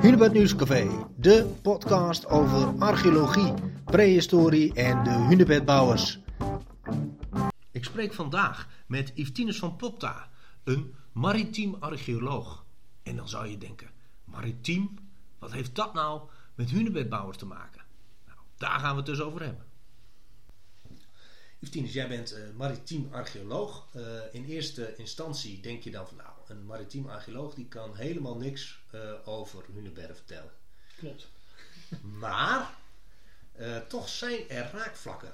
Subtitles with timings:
[0.00, 3.54] Hunebed Nieuwscafé, de podcast over archeologie,
[3.84, 6.18] prehistorie en de hunebedbouwers.
[7.70, 10.30] Ik spreek vandaag met Yvtinus van Popta,
[10.64, 12.64] een maritiem archeoloog.
[13.02, 13.90] En dan zou je denken,
[14.24, 14.94] maritiem,
[15.38, 17.82] wat heeft dat nou met hunebedbouwers te maken?
[18.26, 19.64] Nou, daar gaan we het dus over hebben.
[21.60, 23.86] Yvtinus, jij bent uh, maritiem archeoloog.
[23.96, 24.02] Uh,
[24.32, 28.78] in eerste instantie denk je dan van nou, een maritiem archeoloog die kan helemaal niks
[28.94, 30.50] uh, over Hunebedden vertellen.
[30.96, 31.28] Klopt.
[32.18, 32.74] Maar
[33.88, 35.32] toch zijn er raakvlakken.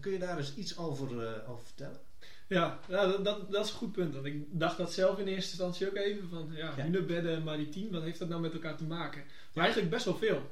[0.00, 1.06] kun je daar eens iets over,
[1.46, 2.00] over vertellen?
[2.46, 4.14] Ja, dat, dat, is een goed punt.
[4.14, 6.82] Want ik dacht dat zelf in eerste instantie ook even van ja, ja.
[6.82, 9.22] Hunebedden en maritiem, wat heeft dat nou met elkaar te maken?
[9.52, 10.50] Maar eigenlijk best wel veel.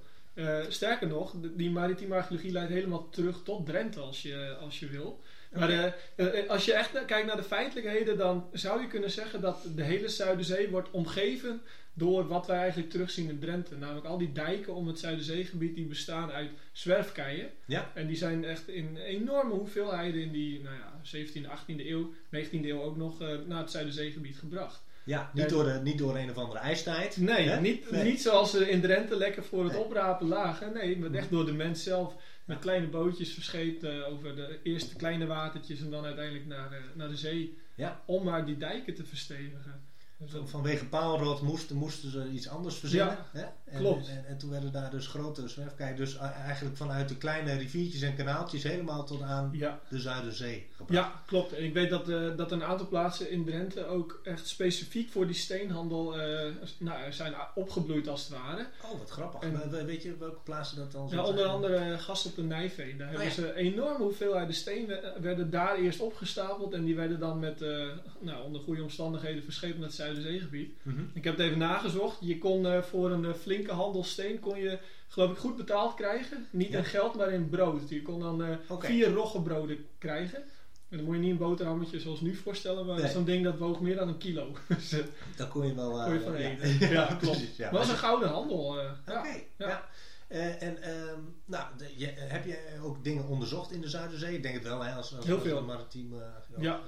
[0.68, 5.20] Sterker nog, die maritieme archeologie leidt helemaal terug tot Drenthe als je, als je wil.
[5.52, 5.84] Maar uh,
[6.16, 9.82] uh, als je echt kijkt naar de feitelijkheden, dan zou je kunnen zeggen dat de
[9.82, 11.60] hele Zuiderzee wordt omgeven
[11.92, 13.76] door wat wij eigenlijk terugzien in Drenthe.
[13.76, 17.50] Namelijk al die dijken om het Zuiderzeegebied die bestaan uit zwerfkeien.
[17.64, 17.90] Ja.
[17.94, 22.50] En die zijn echt in enorme hoeveelheden in die nou ja, 17e, 18e eeuw, 19e
[22.50, 24.82] eeuw ook nog naar het Zuiderzeegebied gebracht.
[25.04, 27.16] Ja, niet, door, de, niet door een of andere ijstijd.
[27.16, 28.04] Nee, niet, nee.
[28.04, 29.82] niet zoals ze in Drenthe lekker voor het nee.
[29.82, 30.72] oprapen lagen.
[30.72, 34.96] Nee, maar echt door de mens zelf met kleine bootjes verscheept uh, over de eerste
[34.96, 37.58] kleine watertjes en dan uiteindelijk naar, uh, naar de zee.
[37.74, 38.02] Ja.
[38.06, 39.88] Om maar die dijken te verstevigen.
[40.26, 43.16] Van, vanwege paalrot moesten, moesten ze iets anders verzinnen.
[43.32, 43.44] Ja, hè?
[43.64, 44.08] En, klopt.
[44.08, 45.96] En, en, toen werden daar dus grotere zwerfkeien.
[45.96, 49.80] Dus eigenlijk vanuit de kleine riviertjes en kanaaltjes helemaal tot aan ja.
[49.88, 50.92] de Zuiderzee gebracht.
[50.92, 51.52] Ja, klopt.
[51.52, 55.26] En ik weet dat, uh, dat een aantal plaatsen in Drenthe ook echt specifiek voor
[55.26, 58.66] die steenhandel uh, nou, zijn opgebloeid als het ware.
[58.92, 59.40] Oh, wat grappig.
[59.40, 62.98] En, weet je welke plaatsen dat dan Ja, onder andere Gas op de Nijveen.
[62.98, 66.72] Daar oh, hebben ze enorme hoeveelheden steen werden daar eerst opgestapeld.
[66.72, 67.86] En die werden dan met uh,
[68.18, 70.72] nou, onder goede omstandigheden verscheept naar het Zuiderzeegebied.
[70.82, 71.10] Mm -hmm.
[71.14, 72.16] Ik heb het even nagezocht.
[72.20, 74.78] Je kon uh, voor een uh, flinke handel steen kon je
[75.08, 76.46] geloof ik goed betaald krijgen.
[76.50, 76.78] Niet Ja.
[76.78, 77.88] in geld, maar in brood.
[77.88, 78.86] Je kon dan Oké.
[78.86, 80.42] vier roggebroden krijgen.
[80.88, 83.10] En dan moet je niet een boterhammetje zoals nu voorstellen, maar Nee.
[83.10, 84.52] zo'n ding dat woog meer dan een kilo.
[84.68, 84.98] dus eh,
[85.36, 85.90] Daar kon je wel...
[85.90, 86.88] kon je eh, van eten.
[86.96, 87.18] Ja, klopt.
[87.20, 87.70] precies, ja.
[87.70, 88.80] Maar het was een gouden handel.
[88.80, 89.88] eh, Oké, ja.
[90.28, 94.34] Eh, en ehm, nou, de- je, heb je ook dingen onderzocht in de Zuiderzee?
[94.34, 95.62] Ik denk het wel, hè, als, als, Heel veel.
[95.62, 96.20] maritiem uh,
[96.58, 96.80] Ja.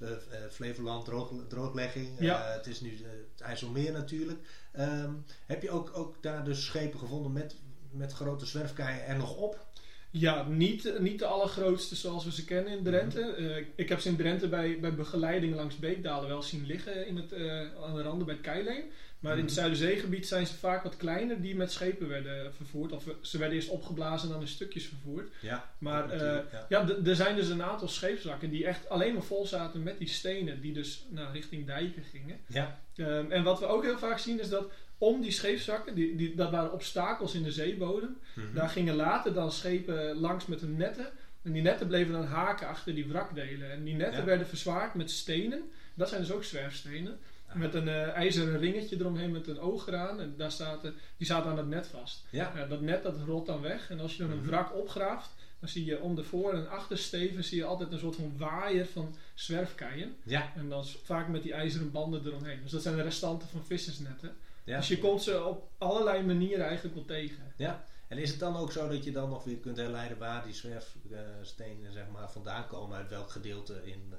[0.00, 2.20] Eh, eh, Flevoland, droog, drooglegging.
[2.20, 2.48] Ja.
[2.48, 2.90] Eh, het is nu
[3.30, 4.40] het IJsselmeer natuurlijk.
[4.72, 5.12] Ehm,
[5.46, 7.56] heb je ook, ook daar dus schepen gevonden met,
[7.90, 9.66] met grote zwerfkeien er nog op?
[10.18, 13.20] Ja, niet, niet de allergrootste zoals we ze kennen in Drenthe.
[13.38, 13.46] Mhm.
[13.48, 17.16] Eh, ik heb ze in Drenthe bij, bij begeleiding langs Beekdalen wel zien liggen in
[17.16, 18.84] het, eh, aan de randen bij het Keileen.
[19.20, 19.58] Maar in het Mhm.
[19.60, 22.92] Zuiderzeegebied zijn ze vaak wat kleiner die met schepen werden vervoerd.
[22.92, 25.28] Of eh, ze werden eerst opgeblazen en dan in stukjes vervoerd.
[25.40, 26.38] Ja, Maar eh,
[26.68, 26.88] ja.
[27.04, 30.60] er zijn dus een aantal scheepswrakken die echt alleen maar vol zaten met die stenen.
[30.60, 32.40] Die dus nou, richting dijken gingen.
[32.46, 36.16] Ja, Ehm, en wat we ook heel vaak zien is dat om die scheepswrakken, die,
[36.16, 38.16] die, dat waren obstakels in de zeebodem.
[38.34, 38.54] Mhm.
[38.54, 41.06] Daar gingen later dan schepen langs met hun netten.
[41.42, 43.70] En die netten bleven dan haken achter die wrakdelen.
[43.70, 44.24] En die netten Ja.
[44.24, 45.62] werden verzwaard met stenen.
[45.94, 47.18] Dat zijn dus ook zwerfstenen.
[47.48, 47.54] Ah.
[47.56, 50.20] Met een eh, ijzeren ringetje eromheen met een oog eraan.
[50.20, 52.24] En daar zaten, die zaten aan het net vast.
[52.30, 52.66] ja.
[52.68, 53.90] Dat net dat rolt dan weg.
[53.90, 54.46] En als je dan een Mhm.
[54.46, 55.30] wrak opgraaft,
[55.60, 58.86] dan zie je om de voor- en achtersteven zie je altijd een soort van waaier
[58.86, 60.16] van zwerfkeien.
[60.22, 60.52] ja.
[60.56, 62.58] En dan vaak met die ijzeren banden eromheen.
[62.62, 64.36] Dus dat zijn de restanten van vissersnetten.
[64.66, 64.76] Ja.
[64.76, 67.52] Dus je komt ze op allerlei manieren eigenlijk wel tegen.
[67.56, 70.44] Ja, en is het dan ook zo dat je dan nog weer kunt herleiden waar
[70.44, 74.18] die zwerfstenen zeg maar, vandaan komen, uit welk gedeelte in eh,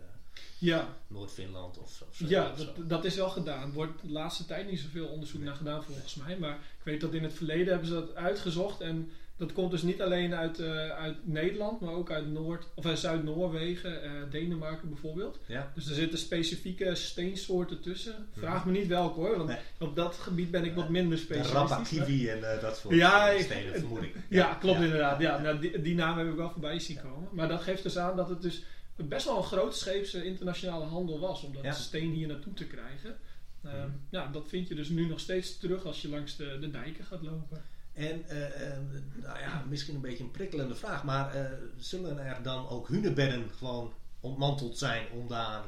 [0.58, 2.26] Ja, Noord-Finland of, of zo?
[2.28, 2.66] ja of zo?
[2.66, 3.62] dat, dat is wel gedaan.
[3.68, 6.38] Er wordt de laatste tijd niet zoveel onderzoek naar gedaan volgens mij.
[6.38, 8.82] Maar ik weet dat in het verleden hebben ze dat uitgezocht.
[8.82, 12.86] En dat komt dus niet alleen uit, eh, uit Nederland, maar ook uit Noord, of
[12.86, 15.40] uit Zuid-Noorwegen, eh, Denemarken bijvoorbeeld.
[15.46, 18.28] Ja, Dus er zitten specifieke steensoorten tussen.
[18.38, 18.72] Vraag Mhm.
[18.74, 19.58] me niet welke hoor, want Nee.
[19.80, 21.70] op dat gebied ben ik wat minder specialistisch.
[21.70, 24.16] Maar- kiwi en eh, dat soort Ja, eh, stenen, vermoed ik.
[24.30, 25.22] Ja, klopt inderdaad.
[25.22, 27.30] Ja, nou, die, die naam heb ik wel voorbij zien komen.
[27.32, 28.64] Maar dat geeft dus aan dat het dus
[28.96, 33.18] best wel een grootscheepse internationale handel was om dat steen hier naartoe te krijgen.
[33.64, 33.90] Ehm, Mhm.
[34.10, 37.04] Ja, dat vind je dus nu nog steeds terug als je langs de, de dijken
[37.06, 37.64] gaat lopen.
[37.98, 38.78] En eh, eh,
[39.16, 43.50] nou ja, misschien een beetje een prikkelende vraag, maar eh, zullen er dan ook hunebedden
[43.58, 45.64] gewoon ontmanteld zijn om daar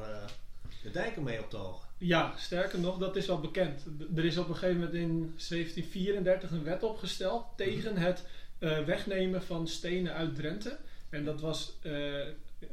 [0.84, 1.88] de dijken mee op te hogen?
[1.98, 3.86] Ja, sterker nog, dat is wel bekend.
[4.16, 8.26] Er is op een gegeven moment in 1734 een wet opgesteld tegen het
[8.60, 10.78] eh, wegnemen van stenen uit Drenthe.
[11.10, 11.78] En dat was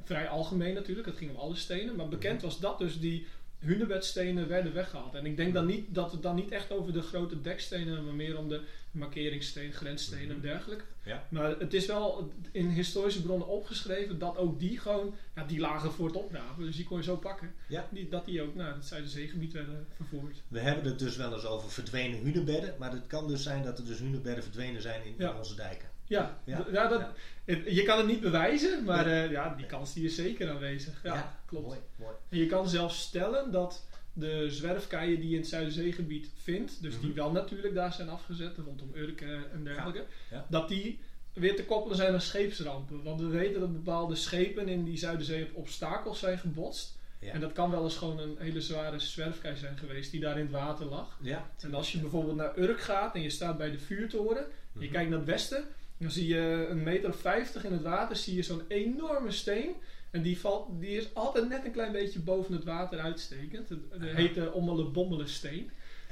[0.05, 1.97] vrij algemeen natuurlijk, het ging om alle stenen.
[1.97, 3.27] Maar bekend was dat dus die
[3.59, 5.15] hunebedstenen werden weggehaald.
[5.15, 8.15] En ik denk dan niet dat het dan niet echt over de grote dekstenen, maar
[8.15, 8.61] meer om de
[8.91, 10.41] markeringssteen, grensstenen en Mhm.
[10.47, 10.85] dergelijke.
[11.05, 11.27] Ja.
[11.31, 15.93] Maar het is wel in historische bronnen opgeschreven dat ook die gewoon, ja, die lagen
[15.93, 16.65] voor het opgraven.
[16.65, 17.53] Dus die kon je zo pakken.
[17.69, 17.89] Ja.
[17.91, 20.43] Die, dat die ook naar het Zuiderzeegebied werden vervoerd.
[20.49, 22.75] We hebben het dus wel eens over verdwenen hunebedden.
[22.79, 25.31] Maar het kan dus zijn dat er dus hunebedden verdwenen zijn in, Ja.
[25.31, 25.89] in onze dijken.
[26.07, 26.63] Ja, Ja.
[26.89, 27.01] dat,
[27.45, 27.57] Ja.
[27.67, 31.01] je kan het niet bewijzen, maar eh, ja, die kans die is zeker aanwezig.
[31.03, 31.67] Ja, Ja, klopt.
[31.67, 32.15] Mooi, mooi.
[32.29, 36.99] En je kan zelfs stellen dat de zwerfkeien die je in het Zuiderzeegebied vindt, dus
[37.01, 37.17] die Mhm.
[37.19, 40.05] wel natuurlijk daar zijn afgezet, rondom Urk eh, en dergelijke,
[40.49, 40.99] dat die
[41.33, 43.03] weer te koppelen zijn aan scheepsrampen.
[43.03, 46.95] Want we weten dat bepaalde schepen in die Zuiderzee op obstakels zijn gebotst.
[47.21, 47.33] Ja.
[47.33, 50.43] En dat kan wel eens gewoon een hele zware zwerfkei zijn geweest die daar in
[50.45, 51.19] het water lag.
[51.23, 51.51] Ja.
[51.61, 54.85] En als je bijvoorbeeld naar Urk gaat en je staat bij de vuurtoren, en je
[54.85, 54.93] Mhm.
[54.93, 55.65] kijkt naar het westen,
[55.99, 59.75] dan zie je een meter of vijftig in het water, zie je zo'n enorme steen.
[60.11, 63.69] En die, valt, die is altijd net een klein beetje boven het water uitstekend.
[63.69, 65.71] Het, het heet de Ommele steen.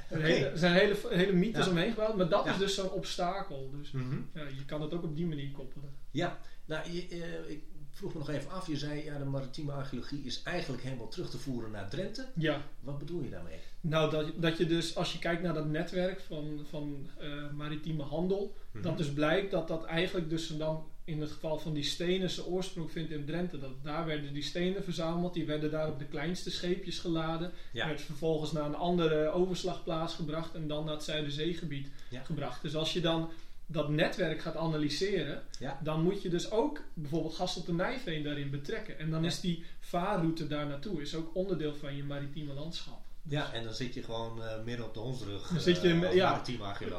[0.09, 1.71] Er zijn hele, hele mythes Ja.
[1.71, 2.51] omheen gebouwd, maar dat Ja.
[2.51, 3.69] is dus zo'n obstakel.
[3.79, 4.15] Dus Mhm.
[4.33, 5.89] ja, je kan het ook op die manier koppelen.
[6.11, 7.63] Ja, nou, je, eh, ik
[7.95, 8.67] vroeg me nog even af.
[8.67, 12.25] Je zei, ja, de maritieme archeologie is eigenlijk helemaal terug te voeren naar Drenthe.
[12.35, 13.59] Ja, Wat bedoel je daarmee?
[13.81, 18.03] nou dat, dat je dus als je kijkt naar dat netwerk van, van eh, maritieme
[18.03, 18.83] handel, Mhm.
[18.83, 22.45] dat dus blijkt dat dat eigenlijk dus dan in het geval van die stenen zijn
[22.45, 23.59] oorsprong vindt in Drenthe.
[23.59, 27.51] Dat daar werden die stenen verzameld, die werden daar op de kleinste scheepjes geladen.
[27.73, 27.87] Ja.
[27.87, 32.23] Werd vervolgens naar een andere overslagplaats gebracht en dan naar het Zuiderzeegebied Ja.
[32.23, 32.61] gebracht.
[32.61, 33.29] Dus als je dan
[33.67, 35.79] dat netwerk gaat analyseren, Ja.
[35.83, 38.99] dan moet je dus ook bijvoorbeeld gas op de Nijveen daarin betrekken.
[38.99, 39.27] En dan Ja.
[39.27, 43.04] is die vaarroute daar naartoe is ook onderdeel van je maritieme landschap.
[43.27, 45.47] Ja, en dan zit je gewoon eh, midden op de hondsrug.
[45.47, 46.41] Dan zit je eh, ja.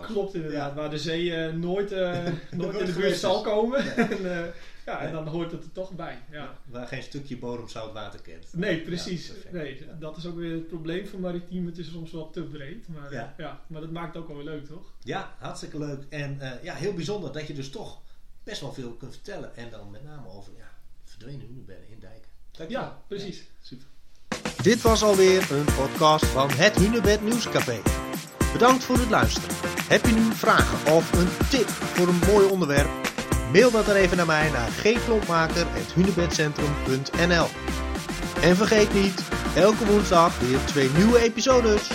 [0.03, 0.75] Klopt inderdaad, Ja.
[0.75, 1.91] waar de zee eh, nooit,
[2.51, 3.85] nooit in de buurt zal komen.
[3.85, 3.95] Ja.
[3.97, 4.53] en,
[4.87, 6.19] ja, en dan hoort het er toch bij.
[6.31, 6.59] Ja.
[6.65, 8.47] Waar geen stukje bodemzout water kent.
[8.53, 9.33] Nee, precies.
[9.51, 9.87] Nee.
[9.99, 11.67] Dat is ook weer het probleem van maritiem.
[11.67, 12.89] Het is soms wel te breed.
[12.89, 13.35] Maar, Ja.
[13.39, 13.61] ja.
[13.67, 14.93] maar dat maakt het ook wel weer leuk, toch?
[15.03, 16.05] Ja, hartstikke leuk.
[16.09, 18.01] En ja, heel bijzonder dat je dus toch
[18.45, 19.57] best wel veel kunt vertellen.
[19.57, 20.71] En dan met name over ja,
[21.05, 22.31] verdwenen hunebedden in dijken.
[22.51, 22.85] Dankjewel.
[22.85, 23.45] Ja, precies.
[23.61, 23.87] super.
[24.63, 27.81] Dit was alweer een podcast van het Hunebed Nieuwscafé.
[28.53, 29.49] Bedankt voor het luisteren.
[29.89, 32.89] Heb je nu vragen of een tip voor een mooi onderwerp?
[33.53, 37.47] Mail dat dan even naar mij naar gklompmaker.hunebedcentrum.nl
[38.43, 39.23] En vergeet niet,
[39.57, 41.89] elke woensdag weer twee nieuwe episodes.